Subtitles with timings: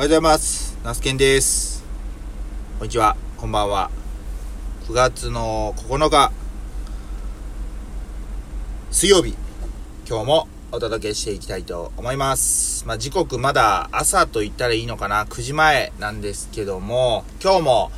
[0.00, 0.78] おはようございます。
[0.82, 1.84] ナスケンです。
[2.78, 3.18] こんにちは。
[3.36, 3.90] こんばんは。
[4.88, 6.32] 9月の9日、
[8.90, 9.36] 水曜日、
[10.08, 12.86] 今日もお届けしていきたいと思います。
[12.86, 17.92] まあ、時刻まだ朝と言ったらいいのかな、9時前なんですけども、今日も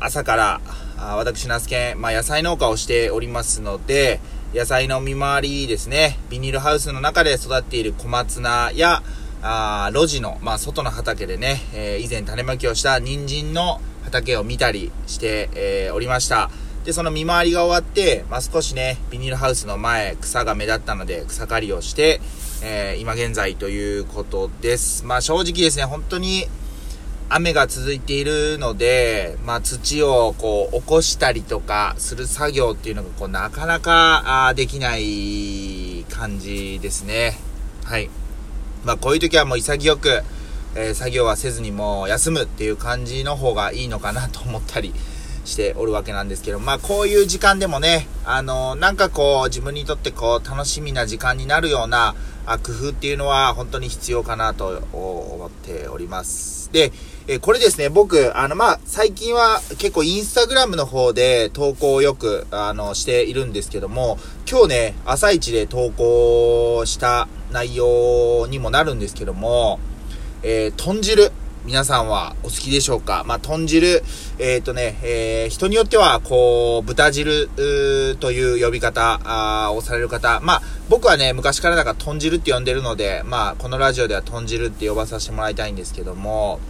[0.00, 0.60] 朝から
[0.98, 4.18] あ私、ナスケン、まあ、野菜農家をしておりますので、
[4.52, 9.04] 野菜の見回りですね、ビニールハウスの中で育っている小松菜や、
[9.46, 16.50] あー路地の、まあ、外の畑でね、えー以前種まきをした人参の畑を見たりして、えーおりました。
[16.86, 22.22] で、その見回りが終わって、まあ、少しね、ビニールハウスの前、草が目立ったので、草刈りをして、
[22.62, 25.04] えー今現在ということです。
[25.04, 26.46] まあ、正直ですね、本当に、
[27.28, 37.38] 雨が続いているので、まあ、土をこう起こしたりとかする作業っていうのがこうなかなかあーできない感じですね。
[37.84, 38.10] はい。
[38.84, 40.22] まあ、こういう時はもう潔く、
[40.76, 44.92] えー作業はせずにもう休むっていう感じの方がいいのかなと思ったり
[45.44, 52.14] しておるわけなんですけど、まあ、こういう時間でもね、あのなんかこう自分にとってこう楽しみな時間になるような
[52.46, 56.70] あ工夫っていうのは本当に必要かなと思っております。
[56.72, 56.92] で、
[57.26, 64.18] えこれですね、僕、あの、まあ、最近は結構インスタグラムの方で投稿をよく、あの、しているんですけども、
[64.50, 69.78] 今日ね、朝一で投稿した内容にもなるんですけども、
[70.42, 71.30] えー、豚汁。
[71.64, 73.24] 皆さんはお好きでしょうか？
[73.26, 74.02] まあ、豚汁、
[74.38, 77.48] えっ、とね、えー人によっては、こう、豚汁
[78.20, 80.40] という呼び方をされる方。
[80.40, 86.60] まあ、僕はね、昔からだから豚汁って呼んでるので、まあ、このラジオでは豚汁って呼ばさせてもらいたいんですけども、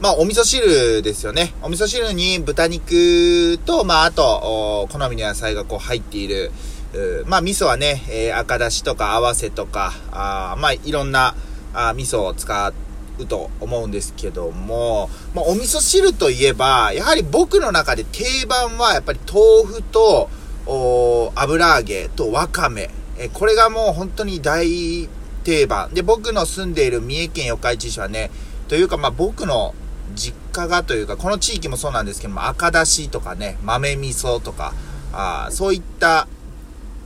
[0.00, 1.54] まあ、お味噌汁ですよね。
[1.62, 6.52] お味噌汁に豚肉と、まあ、あと、好みの野菜がこう入っている。
[6.94, 11.34] うーまあ、味噌はね、えー赤だしとか合わせとか、あまあ、いろんな、
[11.74, 12.72] あ味噌を使
[13.18, 20.30] うと思うんですけども、まあ、お味噌汁といえば、やはり僕の中で定番は、やっぱり豆腐と、
[20.68, 22.90] お油揚げとわかめ。
[23.18, 25.08] えこれがもう本当に大
[25.42, 25.92] 定番。
[25.94, 28.30] で、僕の住んでいる三重県四日市市はね、
[28.68, 29.74] というかまあ僕の
[30.14, 34.74] 実家がというか、この地域もそうなんですけども、赤だしとかね、豆味噌とか、
[35.12, 36.28] あそういった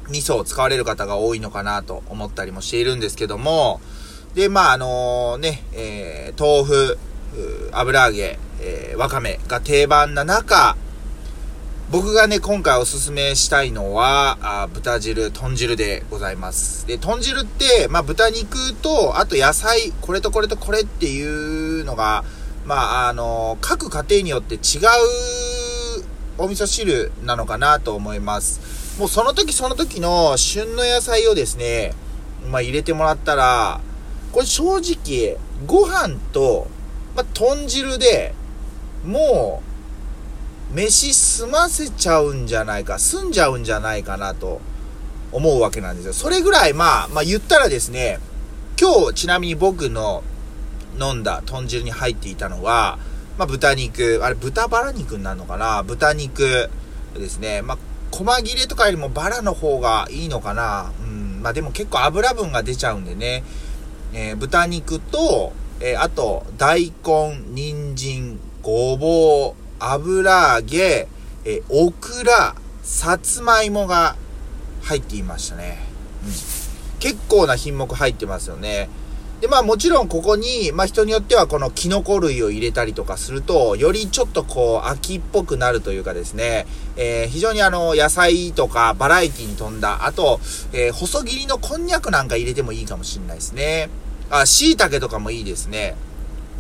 [0.09, 3.81] 味噌を使われる方が多いのかなと思ったりもしているんですけども、
[4.35, 6.99] で、まああのね、えー豆腐、
[7.73, 10.77] 油揚げ、えーわかめが定番な中、
[11.93, 16.87] 僕がね、今回おすすめしたいのは、あ豚汁、豚汁でございます。
[16.87, 22.25] で、豚汁って、まあ、豚肉と、あと野菜、これとこれとこれっていうのが、
[22.65, 24.61] まあ、あの、各家庭によって違う
[26.39, 28.82] お味噌汁なのかなと思います。
[28.99, 31.95] もうその時その時の旬の野菜をですね、
[32.51, 33.81] まあ、入れてもらったら、
[34.33, 36.69] これ正直、ご飯と、
[37.17, 38.35] まあ、豚汁で、
[39.05, 39.63] も
[40.73, 44.61] う、飯済ませちゃうんじゃないか、済んじゃうんじゃないかなと
[45.31, 46.13] 思うわけなんですよ。
[46.13, 48.21] それぐらい、まあ、まあ言ったらですね、
[48.81, 50.23] 今日ちなみに僕の
[50.99, 52.99] 飲んだ豚汁に入っていたのは、
[53.39, 55.83] まあ豚肉、あれ豚バラ肉になるのかな？
[55.83, 56.71] 豚肉
[57.15, 57.63] ですね。
[57.63, 57.79] まあ、
[58.13, 63.43] 細切れとかよりもバラの方がいいのかなうん、まあでも結構油分が出ちゃうんでね。
[64.13, 71.09] えー豚肉と、えーあと、大根、人参、ごぼう、油揚げ、
[71.45, 74.17] えーオクラ、さつまいもが
[74.83, 75.79] 入っていましたね。
[76.25, 76.31] うん。
[76.99, 78.89] 結構な品目入ってますよね。
[79.43, 86.65] で、まあもちろんここに、まあ人によってはこのキノコ類を入れたりとかすると、よりちょっとこう秋っぽくなるというかですね、
[86.97, 90.39] えー非常にあの野菜とかバラエティに富んだ、あと、
[90.73, 93.91] えー細切りのこんにゃくなんか入れてもいいかもしれないですね。
[94.31, 95.97] あ、椎茸とかもいいですね。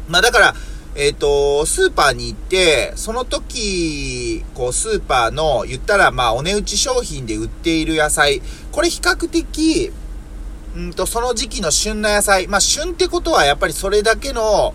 [0.08, 0.54] まあだから、
[0.96, 9.90] えっ、と、スーパーに行って、その時、こう、スーパーの、言ったら、まあ、お値打ち商品で売っている野菜、これ比較的、
[10.76, 14.74] うんと、その時期の旬な野菜、まあ、旬ってことは、やっぱりそれだけの、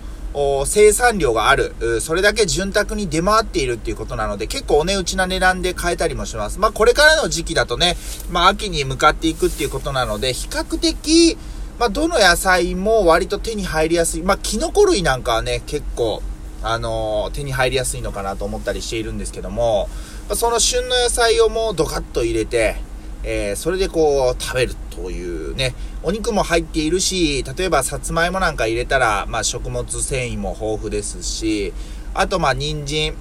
[0.68, 6.60] 生産量がある、それだけ潤沢に出回っているっていうことなので、結構お値打ちな値段で買えたりもします。
[6.60, 7.98] まあ、これからの時期だとね、
[8.30, 11.38] まあ、秋に向かっていくっていうことなので、比較的、
[11.80, 14.22] まあ、どの野菜も割と手に入りやすい。
[14.22, 16.22] まあ、キノコ類なんかはね、結構、
[16.62, 19.90] あのー手に入りやすいのかなと思ったりしているんですけども、
[20.34, 22.76] その旬の野菜をもうドカッと入れて、
[23.24, 25.74] えーそれでこう、食べるというね、
[26.04, 31.74] お肉も入っているし、例えばさつまいもなんか入れたら、まあ、食物繊維も豊富ですし、
[32.14, 33.14] あとまあ、人参、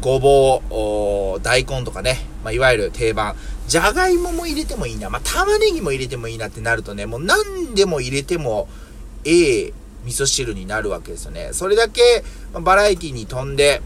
[0.00, 3.34] ごぼう、大根とかね、まあ、いわゆる定番。
[3.66, 5.08] じゃがいもも入れてもいいな。
[5.08, 8.68] まあ、玉ねぎも入れてもいいなってなるとね、もう何でも入れても
[9.24, 9.72] ええ
[10.04, 11.50] 味噌汁になるわけですよね。
[11.52, 13.80] それだけ、バラエティに富んで、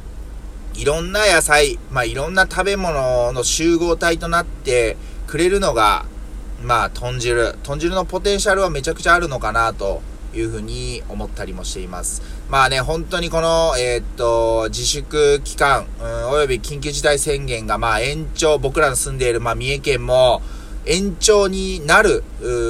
[0.75, 4.97] いろんな野菜、まあ、いろんな食べ物の集合体となって
[5.29, 6.07] くれるのが、
[6.63, 7.55] まあ、豚汁。
[7.63, 10.01] 豚汁のポテンシャルはめちゃくちゃあるのかなと
[10.35, 12.23] いうふうに思ったりもしています。
[12.49, 20.41] まあね、本当にこの、えー、っと、自粛期間、うん、および緊急事態宣言が、まあ延長、僕らの住んでいる、まあ三重県も、
[20.87, 22.25] 延長になる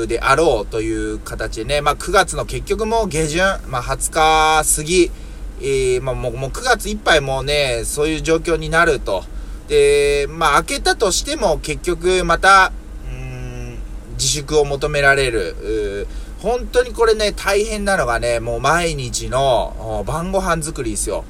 [0.09, 3.39] であろうという形でね、まあ9月の結局もう下旬、
[3.69, 5.13] まあ20日過ぎ、
[5.61, 9.23] えー、まあもうもう9月いっぱいもうね、そういう状況になると。
[9.69, 12.73] で、まあ開けたとしても結局また、
[13.11, 13.79] うん、
[14.15, 16.07] 自粛を求められる。
[16.41, 21.25] 本当にこれね、大変なのがね、もう毎日の晩ご飯作りですよ。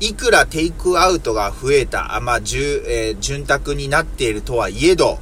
[0.00, 5.18] いくらテイクアウトが増えた、あまあ、じ、えー、潤沢になっているとはいえど、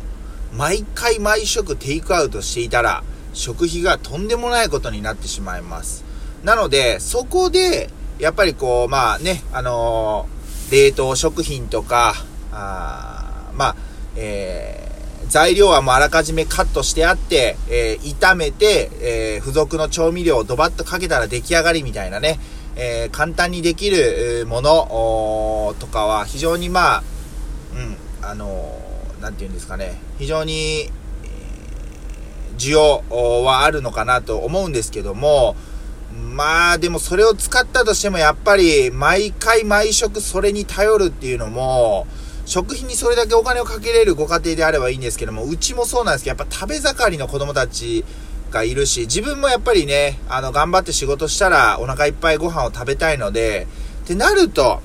[0.53, 6.05] 毎回毎食テイクアウトしていたら、食費がとんでもないことになってしまいます。
[6.43, 10.34] なので、そこで、やっぱりこう、まあね、あのー、
[10.71, 12.15] 冷凍食品とか、
[12.53, 13.77] あまあ、
[14.17, 14.85] えー
[15.29, 22.39] 材料はもうあらかじめカットしてあって、えー、炒めて、えー、付属の調味料をドバッとかけたら出来上がりみたいなね、
[22.77, 27.03] え、簡単にできるものとかは非常にまあ、
[27.75, 28.79] うん、あの
[29.21, 30.91] なんて言うんですかね、非常に、
[32.57, 33.03] 需要
[33.43, 35.57] はあるのかなと思うんですけども、
[36.15, 42.07] まあでもそれを使ったとしてもやっぱり毎回毎食それに頼るっていうのも、
[42.47, 48.05] 食費にそれだけお金をかけれるご家庭であればいいんですけども、うちもそうなんですけど、やっぱ食べ盛りの子供たち
[48.51, 53.67] がいるし、自分もやっぱりね、あの、頑張って仕事したらお腹いっぱいご飯を食べたいので、
[54.05, 54.81] ってなると、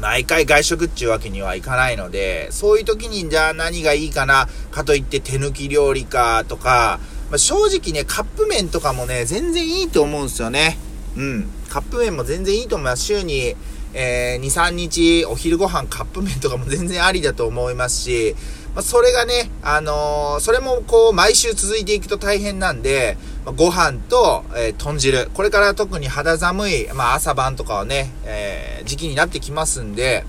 [0.00, 6.98] 毎回外食っていうわけにはいかないので、そういう時にじゃあ何がいいかな、かといって手抜き料理かとか、
[7.30, 10.78] まあ、正直ね、カップ麺とかもね、全然いいと思うんですよね。
[11.16, 11.50] うん。
[11.68, 13.04] カップ麺も全然いいと思います。
[13.04, 13.54] 週に
[13.92, 18.36] えー、2、3日お昼ご飯カップ麺とかも全然ありだと思いますし、
[18.74, 25.28] まあ、それがね、あのー、それもこう、毎週続いていくと大変なんで、まあ、ご飯と、えー、豚汁。
[25.34, 30.24] これから特に肌寒い、まあ、朝晩とかはね、えー、時期になってきますんで、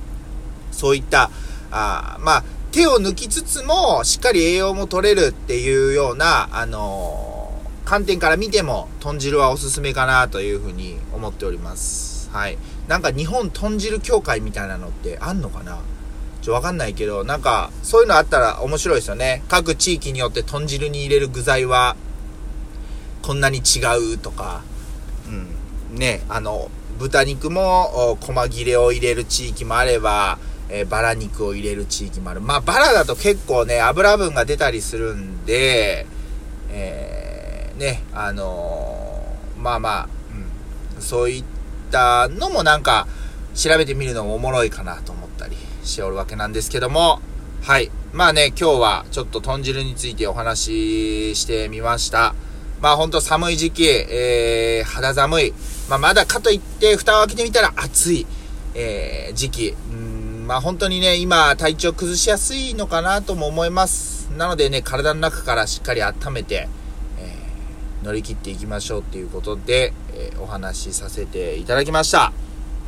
[0.71, 1.29] そういった、
[1.71, 12.29] あまあ、手を抜きつつも、しっかり栄養も取れるっていうような、あのー、観点から見ても、豚汁はおすすめかなというふうに思っております。
[12.31, 12.57] はい。
[12.87, 15.79] なんか日本豚汁協会みたいなのってあんのかな？
[16.41, 19.43] ちょ、わかんないけど、なんか、そういうのあったら面白いですよね。
[19.49, 21.97] 各地域によって豚汁に入れる具材は、
[23.21, 24.63] こんなに違うとか、
[25.27, 25.99] うん。
[25.99, 30.39] ね、あの、豚肉も、細切れを入れる地域もあれば、
[30.73, 32.41] えー、バラ肉を入れる地域もある。
[32.41, 36.07] まあ、バラだと結構ね、油分が出たりするんで、
[36.69, 40.09] えー、ね、あのー、まあまあ、
[40.95, 41.43] うん、そういっ
[41.91, 43.05] たのもなんか
[43.53, 47.21] 調べてみるのもおもろいかなと思ったりしておるわけなんですけども、
[47.61, 47.91] はい。
[48.13, 52.33] まあね、今日はちょっと豚汁についてお話ししてみました。
[52.79, 55.53] まあほんと寒い時期、えー、肌寒い。
[55.89, 58.25] まあまだかといって蓋を開けてみたら暑い、
[58.73, 59.75] えー、時期。
[59.91, 64.29] うんまあ本当にね、今体調崩しやすいのかなとも思います。
[64.37, 66.67] なのでね、体の中からしっかり温めて、
[68.03, 72.33] 乗り切っていきましょうっていうことで、えー、お話しさせていただきました。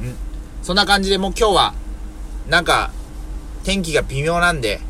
[0.01, 0.15] うん。
[0.63, 1.73] そんな感じでもう今日は、
[2.49, 2.91] なんか、
[3.63, 4.81] 天気が微妙なんで、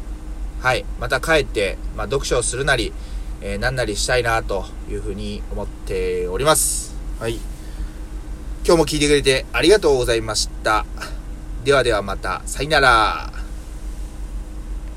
[0.62, 2.94] はい、また帰って、まあ、読書をするなり、
[3.42, 6.96] えー、なんなりしたいなというふうに思っております。
[7.20, 7.40] はい。
[8.66, 10.86] 今日も聞いてくれてありがとうございました。
[11.64, 13.43] ではではまた、さよなら。